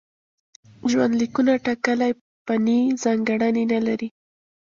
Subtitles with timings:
[0.91, 2.09] ژوندلیکونه ټاکلې
[2.45, 4.09] فني ځانګړنې نه لري.